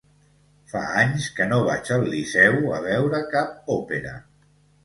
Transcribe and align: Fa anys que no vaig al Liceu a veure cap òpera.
Fa 0.71 0.79
anys 1.01 1.27
que 1.39 1.47
no 1.51 1.59
vaig 1.69 1.93
al 1.97 2.07
Liceu 2.15 2.57
a 2.79 2.81
veure 2.89 3.23
cap 3.37 3.73
òpera. 3.81 4.19